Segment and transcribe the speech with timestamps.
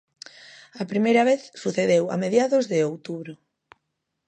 [0.81, 3.33] A primeira vez sucedeu a mediados de outubro.